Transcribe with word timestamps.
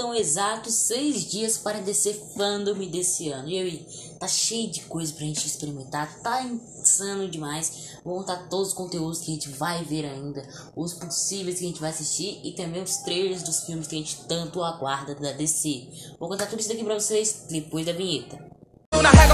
Faltam 0.00 0.14
exatos 0.14 0.72
seis 0.72 1.30
dias 1.30 1.58
para 1.58 1.82
descer 1.82 2.14
fandom 2.34 2.72
desse 2.88 3.28
ano. 3.28 3.50
E 3.50 3.58
aí, 3.58 3.86
tá 4.18 4.26
cheio 4.26 4.70
de 4.70 4.80
coisa 4.82 5.12
pra 5.12 5.26
gente 5.26 5.46
experimentar, 5.46 6.22
tá 6.22 6.42
insano 6.42 7.28
demais. 7.28 7.90
Vou 8.02 8.16
contar 8.16 8.48
todos 8.48 8.68
os 8.68 8.74
conteúdos 8.74 9.18
que 9.18 9.30
a 9.30 9.34
gente 9.34 9.50
vai 9.50 9.84
ver 9.84 10.06
ainda, 10.06 10.42
os 10.74 10.94
possíveis 10.94 11.58
que 11.58 11.66
a 11.66 11.68
gente 11.68 11.80
vai 11.82 11.90
assistir 11.90 12.40
e 12.42 12.52
também 12.52 12.82
os 12.82 12.96
trailers 12.98 13.42
dos 13.42 13.64
filmes 13.64 13.86
que 13.86 13.94
a 13.94 13.98
gente 13.98 14.24
tanto 14.26 14.62
aguarda 14.62 15.14
da 15.14 15.32
DC. 15.32 16.16
Vou 16.18 16.30
contar 16.30 16.46
tudo 16.46 16.60
isso 16.60 16.70
daqui 16.70 16.82
pra 16.82 16.98
vocês 16.98 17.44
depois 17.50 17.84
da 17.84 17.92
vinheta. 17.92 18.59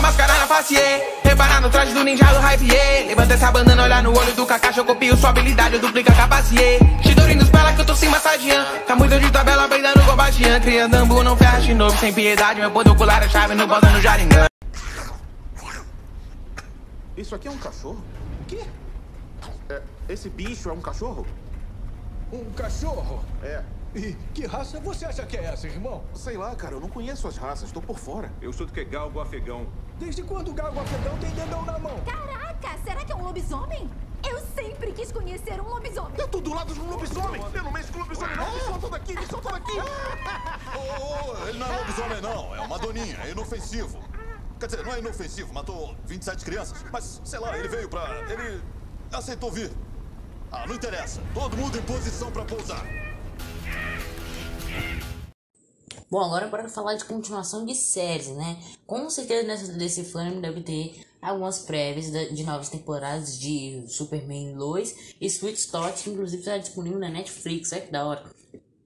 Mascarar 0.07 0.38
na 0.38 0.46
face, 0.46 0.77
Reparar 1.25 1.61
no 1.61 1.68
traje 1.68 1.93
do 1.93 2.04
ninja 2.04 2.27
do 2.27 2.38
hype, 2.38 2.68
Levanta 3.09 3.34
essa 3.34 3.50
bandana, 3.50 3.82
olhar 3.82 4.05
no 4.05 4.16
olho 4.16 4.32
do 4.34 4.46
Kakashi 4.46 4.79
Eu 4.79 4.84
copio 4.84 5.16
sua 5.16 5.30
habilidade, 5.30 5.75
eu 5.75 5.80
duplico 5.80 6.12
a 6.12 6.14
capacidade 6.14 6.79
Shidori 7.02 7.34
nos 7.34 7.50
pela 7.50 7.73
que 7.73 7.80
eu 7.80 7.84
tô 7.84 7.96
sim 7.96 8.09
massageando 8.09 8.70
Tá 8.87 8.95
muito 8.95 9.19
de 9.19 9.29
tabela, 9.32 9.69
peidando 9.69 10.00
com 10.05 10.14
baixinha 10.14 10.61
Cria 10.61 10.88
dambu, 10.88 11.24
não 11.24 11.37
ferra 11.37 11.61
de 11.61 11.74
novo, 11.74 11.98
sem 11.98 12.12
piedade 12.12 12.61
Meu 12.61 12.70
poder 12.70 12.91
ocular 12.91 13.20
a 13.20 13.28
chave, 13.28 13.56
no 13.56 13.66
bota 13.66 13.91
no 13.91 14.00
Jaringan 14.00 14.47
Isso 17.16 17.34
aqui 17.34 17.48
é 17.48 17.50
um 17.50 17.59
cachorro? 17.59 18.00
O 18.42 18.45
quê? 18.45 18.61
É, 19.69 19.83
esse 20.09 20.30
bicho 20.30 20.69
é 20.69 20.73
um 20.73 20.80
cachorro? 20.80 21.27
Um 22.33 22.45
cachorro? 22.52 23.25
É. 23.42 23.61
E 23.96 24.14
que 24.34 24.45
raça 24.45 24.78
você 24.78 25.06
acha 25.06 25.24
que 25.24 25.38
é 25.38 25.45
essa, 25.45 25.66
irmão? 25.66 26.05
Sei 26.12 26.36
lá, 26.36 26.55
cara, 26.55 26.74
eu 26.74 26.80
não 26.80 26.88
conheço 26.88 27.27
as 27.27 27.38
raças, 27.38 27.73
tô 27.73 27.80
por 27.80 27.98
fora. 27.98 28.30
Eu 28.42 28.52
sou 28.52 28.66
do 28.66 28.72
que 28.72 28.84
galgo 28.84 29.19
afegão. 29.20 29.66
Desde 29.98 30.22
quando 30.22 30.50
o 30.50 30.52
galgo 30.52 30.78
afegão 30.78 31.16
tem 31.16 31.30
dedão 31.30 31.64
na 31.64 31.78
mão? 31.78 31.98
Caraca, 32.05 32.78
será 32.84 33.02
que 33.06 33.12
é 33.12 33.16
um 33.16 33.22
lobisomem? 33.22 33.91
Eu 34.22 34.38
sempre 34.55 34.92
quis 34.92 35.10
conhecer 35.10 35.59
um 35.62 35.69
lobisomem. 35.69 36.12
Eu 36.19 36.28
tô 36.28 36.42
do 36.42 36.52
lado 36.52 36.74
de 36.74 36.80
um 36.80 36.91
lobisomem! 36.91 37.41
Eu 37.55 37.62
não 37.62 37.72
mexo 37.72 37.91
com 37.91 38.00
lobisomem, 38.00 38.36
não! 38.36 38.52
Me 38.52 38.60
solta 38.60 38.91
daqui, 38.91 39.14
me 39.19 39.27
solta 39.27 39.52
daqui! 39.52 39.72
oh, 39.72 40.78
oh, 40.78 41.33
oh, 41.33 41.48
ele 41.48 41.58
não 41.58 41.66
é 41.66 41.78
lobisomem, 41.78 42.20
não. 42.20 42.55
É 42.55 42.60
uma 42.60 42.78
doninha, 42.78 43.16
é 43.24 43.30
inofensivo. 43.30 43.98
Quer 44.61 44.67
dizer, 44.67 44.84
não 44.84 44.92
é 44.92 44.98
inofensivo, 44.98 45.55
matou 45.55 45.97
27 46.05 46.44
crianças. 46.44 46.84
Mas, 46.92 47.22
sei 47.24 47.39
lá, 47.39 47.56
ele 47.56 47.69
veio 47.69 47.89
pra... 47.89 48.06
Ele 48.28 48.61
aceitou 49.11 49.50
vir. 49.50 49.72
Ah, 50.52 50.67
não 50.67 50.74
interessa. 50.74 51.22
Todo 51.33 51.56
mundo 51.56 51.78
em 51.78 51.83
posição 51.83 52.30
pra 52.30 52.44
pousar. 52.44 52.84
Bom, 56.08 56.20
agora 56.20 56.46
para 56.46 56.68
falar 56.68 56.94
de 56.94 57.04
continuação 57.04 57.64
de 57.64 57.74
séries, 57.74 58.28
né? 58.28 58.56
Com 58.86 59.10
certeza 59.10 59.44
nessa 59.44 59.72
desse 59.72 60.04
filme 60.04 60.40
deve 60.40 60.60
ter 60.60 61.04
algumas 61.20 61.58
prévias 61.58 62.12
de 62.32 62.44
novas 62.44 62.68
temporadas 62.68 63.36
de 63.36 63.84
Superman 63.88 64.54
Lois 64.54 65.14
e 65.20 65.27
Sweet 65.27 65.58
Spot, 65.58 65.92
que 65.92 66.10
inclusive 66.10 66.42
está 66.42 66.58
disponível 66.58 67.00
na 67.00 67.08
Netflix, 67.08 67.72
é 67.72 67.80
que 67.80 67.90
da 67.90 68.06
hora. 68.06 68.24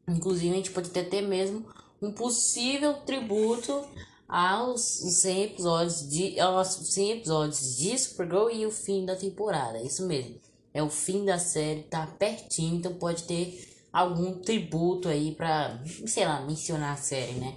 Inclusive 0.08 0.50
a 0.50 0.56
gente 0.56 0.70
pode 0.70 0.88
ter 0.88 1.00
até 1.00 1.20
mesmo 1.20 1.66
um 2.00 2.10
possível 2.10 2.94
tributo 3.04 3.84
aos 4.26 4.80
100 4.80 5.42
episódios 5.42 6.08
de 6.08 6.40
aos 6.40 6.68
100 6.68 7.10
episódios 7.18 7.76
de 7.76 7.98
Supergirl 7.98 8.48
e 8.48 8.64
o 8.64 8.70
fim 8.70 9.04
da 9.04 9.14
temporada. 9.14 9.76
É 9.76 9.82
isso 9.82 10.06
mesmo. 10.06 10.36
É 10.72 10.82
o 10.82 10.88
fim 10.88 11.26
da 11.26 11.38
série, 11.38 11.82
tá 11.82 12.06
pertinho, 12.06 12.76
então 12.76 12.94
pode 12.94 13.24
ter 13.24 13.69
algum 13.92 14.40
tributo 14.40 15.08
aí 15.08 15.34
para, 15.34 15.82
sei 16.06 16.24
lá, 16.24 16.40
mencionar 16.42 16.94
a 16.94 16.96
série, 16.96 17.34
né? 17.34 17.56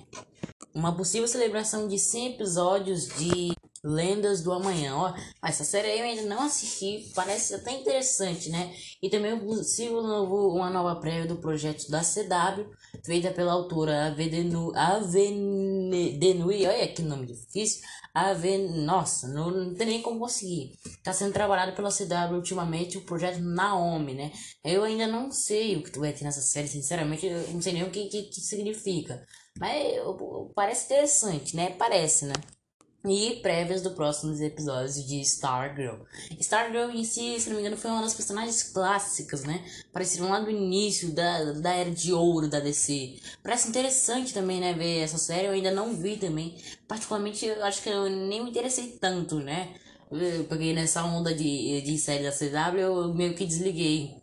Uma 0.73 0.95
possível 0.95 1.27
celebração 1.27 1.87
de 1.87 1.99
100 1.99 2.33
episódios 2.33 3.07
de 3.09 3.53
Lendas 3.83 4.41
do 4.41 4.51
Amanhã. 4.53 4.95
Ó, 4.95 5.13
essa 5.43 5.63
série 5.63 5.99
eu 5.99 6.05
ainda 6.05 6.23
não 6.23 6.43
assisti, 6.43 7.11
parece 7.13 7.53
até 7.55 7.71
interessante, 7.71 8.49
né? 8.49 8.73
E 9.01 9.09
também 9.09 9.33
um 9.33 10.01
novo, 10.01 10.55
uma 10.55 10.69
nova 10.69 10.95
prévia 10.99 11.27
do 11.27 11.35
projeto 11.35 11.89
da 11.89 12.01
CW, 12.01 12.71
feita 13.03 13.31
pela 13.31 13.51
autora 13.51 14.07
Avedenu, 14.07 14.71
Avedenui, 14.75 16.65
olha 16.65 16.87
que 16.87 17.01
nome 17.01 17.25
difícil, 17.25 17.81
Ave, 18.13 18.57
nossa, 18.57 19.27
não, 19.27 19.49
não 19.49 19.73
tem 19.73 19.87
nem 19.87 20.01
como 20.01 20.19
conseguir. 20.19 20.77
Tá 21.03 21.11
sendo 21.11 21.33
trabalhado 21.33 21.75
pela 21.75 21.89
CW 21.89 22.35
ultimamente 22.35 22.97
o 22.97 23.01
projeto 23.01 23.39
Naomi, 23.39 24.13
né? 24.13 24.31
Eu 24.63 24.83
ainda 24.83 25.07
não 25.07 25.31
sei 25.31 25.75
o 25.77 25.83
que 25.83 25.97
vai 25.97 26.13
ter 26.13 26.23
nessa 26.23 26.41
série, 26.41 26.67
sinceramente, 26.67 27.25
eu 27.25 27.51
não 27.51 27.61
sei 27.61 27.73
nem 27.73 27.83
o 27.83 27.89
que, 27.89 28.05
que, 28.07 28.23
que 28.23 28.39
significa. 28.39 29.25
Mas 29.59 29.97
parece 30.55 30.85
interessante, 30.85 31.55
né? 31.55 31.71
Parece, 31.71 32.25
né? 32.25 32.33
E 33.05 33.39
prévias 33.41 33.81
do 33.81 33.91
próximos 33.91 34.39
episódios 34.39 35.05
de 35.05 35.19
Stargirl. 35.21 35.97
Stargirl 36.39 36.89
em 36.91 37.03
si, 37.03 37.39
se 37.39 37.49
não 37.49 37.57
me 37.57 37.61
engano, 37.61 37.75
foi 37.75 37.91
uma 37.91 38.01
das 38.01 38.13
personagens 38.13 38.63
clássicas, 38.63 39.43
né? 39.43 39.63
Apareceram 39.89 40.29
lá 40.29 40.39
do 40.39 40.49
início 40.49 41.11
da, 41.11 41.51
da 41.53 41.73
era 41.73 41.91
de 41.91 42.13
ouro 42.13 42.47
da 42.47 42.61
DC. 42.61 43.19
Parece 43.43 43.67
interessante 43.67 44.33
também, 44.33 44.61
né, 44.61 44.73
ver 44.73 44.99
essa 44.99 45.17
série. 45.17 45.47
Eu 45.47 45.51
ainda 45.51 45.71
não 45.71 45.93
vi 45.93 46.15
também. 46.15 46.57
Particularmente, 46.87 47.45
eu 47.45 47.63
acho 47.65 47.81
que 47.81 47.89
eu 47.89 48.09
nem 48.09 48.41
me 48.41 48.49
interessei 48.49 48.97
tanto, 48.99 49.35
né? 49.39 49.73
Eu 50.09 50.45
peguei 50.45 50.73
nessa 50.73 51.03
onda 51.03 51.33
de, 51.33 51.81
de 51.81 51.97
série 51.97 52.23
da 52.23 52.31
CW, 52.31 52.79
eu 52.79 53.13
meio 53.13 53.33
que 53.33 53.45
desliguei 53.45 54.15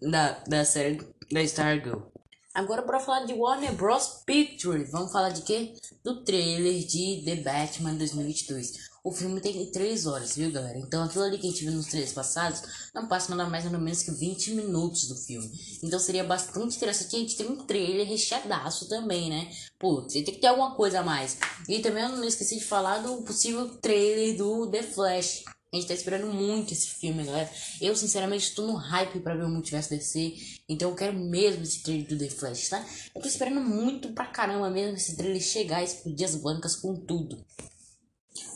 da, 0.00 0.38
da 0.46 0.64
série 0.64 1.00
da 1.30 1.42
Stargirl. 1.42 2.11
Agora 2.54 2.82
para 2.82 3.00
falar 3.00 3.24
de 3.24 3.32
Warner 3.32 3.72
Bros 3.72 4.22
Pictures, 4.26 4.90
vamos 4.90 5.10
falar 5.10 5.30
de 5.30 5.40
quê? 5.40 5.72
Do 6.04 6.22
trailer 6.22 6.86
de 6.86 7.22
The 7.24 7.36
Batman 7.36 7.94
2022. 7.94 8.90
O 9.02 9.10
filme 9.10 9.40
tem 9.40 9.64
3 9.72 10.04
horas, 10.04 10.36
viu 10.36 10.52
galera? 10.52 10.78
Então 10.78 11.02
aquilo 11.02 11.24
ali 11.24 11.38
que 11.38 11.46
a 11.46 11.50
gente 11.50 11.64
viu 11.64 11.72
nos 11.72 11.86
trailers 11.86 12.12
passados 12.12 12.90
não 12.94 13.08
passa 13.08 13.34
nada 13.34 13.48
mais 13.48 13.64
nada 13.64 13.78
menos 13.78 14.02
que 14.02 14.10
20 14.10 14.50
minutos 14.50 15.08
do 15.08 15.16
filme. 15.16 15.50
Então 15.82 15.98
seria 15.98 16.24
bastante 16.24 16.76
interessante 16.76 17.16
a 17.16 17.18
gente 17.20 17.36
ter 17.38 17.46
um 17.46 17.64
trailer 17.64 18.06
recheadaço 18.06 18.86
também, 18.86 19.30
né? 19.30 19.50
Pô, 19.78 20.02
tem 20.02 20.22
que 20.22 20.32
ter 20.32 20.48
alguma 20.48 20.74
coisa 20.74 21.00
a 21.00 21.02
mais. 21.02 21.38
E 21.66 21.78
também 21.78 22.02
eu 22.02 22.10
não 22.10 22.22
esqueci 22.22 22.58
de 22.58 22.64
falar 22.66 22.98
do 22.98 23.22
possível 23.22 23.66
trailer 23.78 24.36
do 24.36 24.70
The 24.70 24.82
Flash. 24.82 25.42
A 25.72 25.76
gente 25.76 25.88
tá 25.88 25.94
esperando 25.94 26.26
muito 26.26 26.74
esse 26.74 26.86
filme, 26.88 27.24
galera. 27.24 27.50
Eu, 27.80 27.96
sinceramente, 27.96 28.48
estou 28.48 28.66
no 28.66 28.74
hype 28.74 29.20
para 29.20 29.34
ver 29.34 29.44
o 29.44 29.48
Multiverso 29.48 29.88
DC. 29.88 30.34
Então 30.68 30.90
eu 30.90 30.94
quero 30.94 31.18
mesmo 31.18 31.62
esse 31.62 31.82
trailer 31.82 32.06
do 32.06 32.18
The 32.18 32.28
Flash, 32.28 32.68
tá? 32.68 32.86
Eu 33.14 33.22
tô 33.22 33.26
esperando 33.26 33.62
muito 33.62 34.12
pra 34.12 34.26
caramba 34.26 34.68
mesmo 34.68 34.96
esse 34.96 35.16
trailer 35.16 35.40
chegar 35.40 35.80
e 35.80 35.86
explodir 35.86 36.28
as 36.28 36.34
bancas 36.34 36.76
com 36.76 36.94
tudo. 36.94 37.42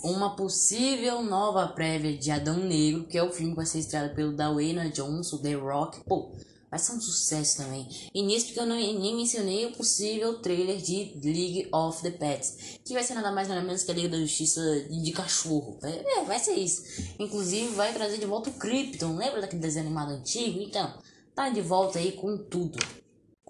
Uma 0.05 0.37
possível 0.37 1.23
nova 1.23 1.67
prévia 1.69 2.15
de 2.19 2.31
Adão 2.31 2.59
Negro, 2.59 3.07
que 3.07 3.17
é 3.17 3.23
o 3.23 3.33
filme 3.33 3.53
que 3.53 3.57
vai 3.57 3.67
ser 3.67 3.79
estreado 3.79 4.15
pelo 4.15 4.37
Dwayne 4.37 4.91
Johnson, 4.91 5.39
The 5.39 5.55
Rock. 5.55 6.05
Pô, 6.05 6.37
vai 6.77 6.79
ser 6.79 6.93
um 6.93 7.01
sucesso 7.01 7.57
também. 7.57 7.89
E 8.15 8.23
nisso 8.23 8.47
porque 8.47 8.61
eu 8.61 8.67
não, 8.67 8.77
nem 8.77 9.17
mencionei 9.17 9.65
o 9.65 9.73
possível 9.73 10.39
trailer 10.41 10.77
de 10.77 11.19
League 11.25 11.69
of 11.73 12.03
the 12.03 12.11
Pets, 12.11 12.79
que 12.85 12.93
vai 12.93 13.03
ser 13.03 13.15
nada 13.15 13.33
mais 13.33 13.49
nada 13.49 13.63
menos 13.63 13.83
que 13.83 13.91
a 13.91 13.95
Liga 13.95 14.11
da 14.11 14.19
Justiça 14.19 14.61
de 14.91 15.11
cachorro. 15.13 15.79
É, 15.83 16.23
vai 16.25 16.39
ser 16.39 16.55
isso. 16.55 16.85
Inclusive 17.19 17.69
vai 17.75 17.93
trazer 17.95 18.19
de 18.19 18.27
volta 18.27 18.51
o 18.51 18.53
Krypton, 18.53 19.17
lembra 19.17 19.41
daquele 19.41 19.63
desenho 19.63 19.87
animado 19.87 20.13
antigo? 20.13 20.61
Então, 20.61 20.93
tá 21.35 21.49
de 21.49 21.63
volta 21.63 21.99
aí 21.99 22.13
com 22.13 22.37
tudo. 22.37 22.79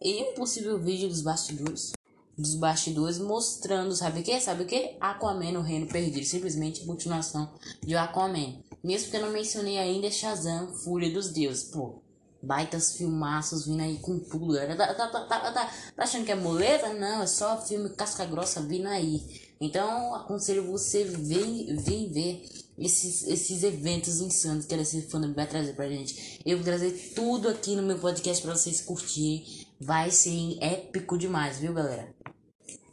E 0.01 0.23
um 0.23 0.35
possível 0.35 0.79
vídeo 0.79 1.09
dos 1.09 1.21
bastidores. 1.21 1.93
Dos 2.39 2.55
bastidores 2.55 3.19
mostrando, 3.19 3.97
sabe 3.97 4.21
o 4.21 4.23
que? 4.23 4.39
Sabe 4.41 4.65
o 4.65 4.67
que? 4.67 4.97
Aquaman 5.01 5.53
no 5.53 5.63
Reino 5.63 5.87
Perdido. 5.87 6.25
Simplesmente 6.25 6.85
continuação 6.85 7.51
de 7.83 7.97
Aquaman. 7.97 8.63
Mesmo 8.85 9.11
que 9.11 9.17
eu 9.17 9.23
não 9.23 9.33
mencionei 9.33 9.79
ainda 9.79 10.11
Shazam, 10.11 10.69
Fúria 10.69 11.11
dos 11.11 11.31
Deuses. 11.31 11.65
Pô, 11.65 12.03
baitas 12.47 12.97
filmaços 12.97 13.67
vindo 13.67 13.83
aí 13.83 13.99
com 13.99 14.19
tudo. 14.19 14.57
Tá, 14.77 14.95
tá, 14.95 15.09
tá, 15.09 15.21
tá, 15.25 15.53
tá, 15.53 15.73
achando 15.99 16.25
que 16.25 16.33
é 16.33 16.37
moleza? 16.37 16.95
Não, 16.95 17.23
é 17.23 17.27
só 17.27 17.61
filme 17.61 17.91
casca 17.91 18.25
grossa 18.25 18.61
vindo 18.63 18.87
aí. 18.87 19.45
Então, 19.61 20.15
aconselho 20.15 20.71
você 20.71 21.05
vir, 21.05 21.77
vir 21.77 22.13
ver 22.13 22.49
esses, 22.79 23.27
esses 23.27 23.63
eventos 23.63 24.21
insanos 24.21 24.67
que 24.67 24.75
a 24.75 24.79
DC 24.79 25.09
vai 25.35 25.47
trazer 25.47 25.75
pra 25.75 25.89
gente. 25.89 26.41
Eu 26.45 26.59
vou 26.59 26.65
trazer 26.65 27.13
tudo 27.15 27.49
aqui 27.49 27.75
no 27.75 27.83
meu 27.83 27.99
podcast 27.99 28.43
pra 28.43 28.55
vocês 28.55 28.81
curtirem. 28.81 29.67
Vai 29.81 30.11
ser 30.11 30.59
épico 30.61 31.19
demais, 31.19 31.59
viu, 31.59 31.73
galera? 31.73 32.15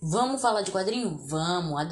Vamos 0.01 0.41
falar 0.41 0.61
de 0.63 0.71
quadrinho? 0.71 1.17
Vamos, 1.27 1.79
a 1.79 1.85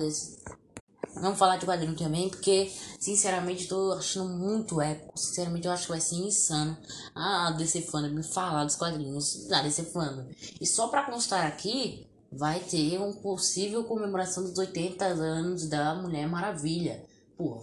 Vamos 1.16 1.38
falar 1.38 1.58
de 1.58 1.66
quadrinho 1.66 1.96
também, 1.96 2.30
porque, 2.30 2.72
sinceramente, 3.00 3.68
tô 3.68 3.94
achando 3.94 4.30
muito 4.30 4.82
épico. 4.82 5.18
Sinceramente, 5.18 5.68
eu 5.68 5.74
acho 5.74 5.84
que 5.84 5.90
vai 5.90 6.02
ser 6.02 6.16
insano 6.16 6.78
a 7.14 7.52
DC 7.52 7.82
Fandom 7.82 8.24
falar 8.24 8.66
dos 8.66 8.76
quadrinhos 8.76 9.48
da 9.48 9.62
DC 9.62 9.84
Fandom. 9.84 10.26
E 10.60 10.66
só 10.66 10.88
pra 10.88 11.04
constar 11.04 11.46
aqui, 11.46 12.08
vai 12.32 12.60
ter 12.60 13.00
um 13.00 13.14
possível 13.14 13.84
comemoração 13.84 14.44
dos 14.44 14.58
80 14.58 15.06
anos 15.06 15.68
da 15.68 15.94
Mulher 15.96 16.28
Maravilha. 16.28 17.04
Pô, 17.38 17.62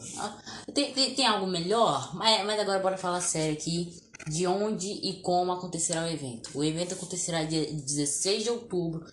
tem, 0.74 0.92
tem, 0.92 1.14
tem 1.14 1.26
algo 1.26 1.46
melhor? 1.46 2.14
Mas, 2.14 2.44
mas 2.44 2.60
agora 2.60 2.80
bora 2.80 2.98
falar 2.98 3.20
sério 3.20 3.54
aqui 3.54 3.96
de 4.26 4.46
onde 4.46 4.88
e 4.88 5.20
como 5.22 5.52
acontecerá 5.52 6.04
o 6.04 6.08
evento. 6.08 6.50
O 6.54 6.64
evento 6.64 6.94
acontecerá 6.94 7.44
dia 7.44 7.64
16 7.72 8.42
de 8.42 8.50
outubro, 8.50 9.06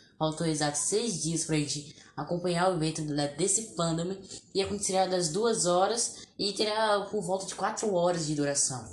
exatos 0.47 0.81
seis 0.81 1.23
dias 1.23 1.45
pra 1.45 1.57
gente 1.57 1.95
acompanhar 2.15 2.69
o 2.71 2.75
evento 2.75 3.01
DC 3.27 3.73
Fandom 3.75 4.15
e 4.53 4.61
acontecerá 4.61 5.05
das 5.05 5.29
duas 5.29 5.65
horas 5.65 6.25
e 6.39 6.53
terá 6.53 7.01
por 7.11 7.21
volta 7.21 7.45
de 7.45 7.55
quatro 7.55 7.93
horas 7.93 8.27
de 8.27 8.35
duração. 8.35 8.85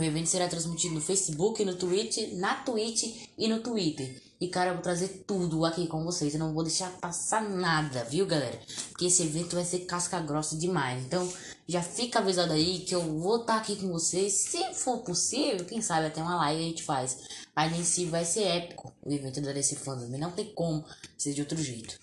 O 0.00 0.02
evento 0.02 0.30
será 0.30 0.48
transmitido 0.48 0.94
no 0.94 1.00
Facebook, 1.02 1.62
no 1.62 1.74
Twitch, 1.74 2.32
na 2.32 2.54
Twitch 2.54 3.28
e 3.36 3.46
no 3.46 3.60
Twitter. 3.60 4.18
E 4.40 4.48
cara, 4.48 4.70
eu 4.70 4.74
vou 4.74 4.82
trazer 4.82 5.24
tudo 5.26 5.62
aqui 5.66 5.86
com 5.86 6.02
vocês. 6.02 6.32
Eu 6.32 6.40
não 6.40 6.54
vou 6.54 6.62
deixar 6.62 6.90
passar 6.92 7.42
nada, 7.42 8.02
viu, 8.04 8.24
galera? 8.24 8.58
Porque 8.88 9.04
esse 9.04 9.22
evento 9.24 9.56
vai 9.56 9.64
ser 9.66 9.80
casca 9.80 10.18
grossa 10.18 10.56
demais. 10.56 11.04
Então, 11.04 11.30
já 11.68 11.82
fica 11.82 12.18
avisado 12.18 12.54
aí 12.54 12.78
que 12.78 12.94
eu 12.94 13.02
vou 13.02 13.42
estar 13.42 13.56
tá 13.56 13.60
aqui 13.60 13.76
com 13.76 13.88
vocês. 13.88 14.32
Se 14.32 14.72
for 14.72 15.00
possível, 15.00 15.66
quem 15.66 15.82
sabe 15.82 16.06
até 16.06 16.22
uma 16.22 16.36
live 16.36 16.62
a 16.62 16.66
gente 16.68 16.82
faz. 16.82 17.18
Mas 17.54 17.78
em 17.78 17.84
si 17.84 18.06
vai 18.06 18.24
ser 18.24 18.44
épico 18.44 18.90
o 19.04 19.12
evento 19.12 19.42
da 19.42 19.52
DC 19.52 19.76
Fandom. 19.76 20.16
Não 20.16 20.30
tem 20.30 20.46
como 20.54 20.82
ser 21.18 21.34
de 21.34 21.42
outro 21.42 21.62
jeito. 21.62 22.00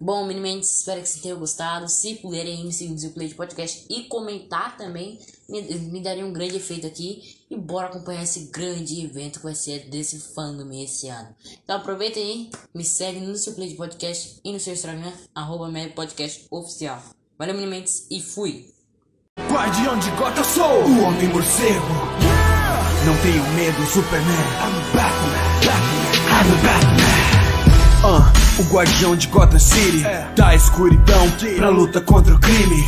Bom, 0.00 0.26
meninos, 0.26 0.78
espero 0.78 1.00
que 1.00 1.08
vocês 1.08 1.22
tenham 1.22 1.38
gostado. 1.38 1.88
Se 1.88 2.16
puderem 2.16 2.64
me 2.64 2.72
seguir 2.72 3.06
no 3.06 3.12
Play 3.12 3.28
de 3.28 3.34
Podcast 3.34 3.86
e 3.88 4.04
comentar 4.04 4.76
também, 4.76 5.18
me, 5.48 5.62
me 5.62 6.00
daria 6.00 6.24
um 6.24 6.32
grande 6.32 6.56
efeito 6.56 6.86
aqui. 6.86 7.38
E 7.50 7.56
bora 7.56 7.88
acompanhar 7.88 8.22
esse 8.22 8.46
grande 8.52 9.04
evento 9.04 9.40
que 9.40 9.44
vai 9.44 9.54
ser 9.54 9.88
desse 9.90 10.20
fandom 10.20 10.70
esse 10.72 11.08
ano. 11.08 11.34
Então 11.64 11.76
aproveita 11.76 12.20
aí, 12.20 12.50
me 12.72 12.84
segue 12.84 13.18
no 13.20 13.36
seu 13.36 13.54
Play 13.54 13.68
de 13.68 13.74
Podcast 13.74 14.40
e 14.44 14.52
no 14.52 14.60
seu 14.60 14.72
Instagram, 14.72 15.12
arroba 15.34 15.68
Podcast 15.94 16.46
Oficial. 16.50 17.02
Valeu, 17.36 17.56
meninos, 17.56 18.06
e 18.10 18.20
fui! 18.20 18.72
Guardião 19.50 19.98
de 19.98 20.10
Gota, 20.12 20.44
sou 20.44 20.84
o 20.84 21.02
Homem 21.02 21.28
Morcego. 21.28 21.86
Não 23.06 23.16
tenho 23.22 23.42
medo, 23.54 23.86
Superman. 23.86 24.30
I'm 24.60 24.94
Batman. 24.94 25.50
Batman. 25.64 26.10
I'm 26.28 26.62
Batman. 26.62 27.19
Uh, 28.02 28.62
o 28.62 28.64
guardião 28.72 29.14
de 29.14 29.26
Gotham 29.26 29.58
City 29.58 30.02
Da 30.34 30.54
escuridão 30.54 31.30
pra 31.58 31.68
luta 31.68 32.00
contra 32.00 32.34
o 32.34 32.38
crime. 32.38 32.82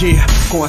Yeah, 0.00 0.24
com 0.48 0.64
as 0.64 0.66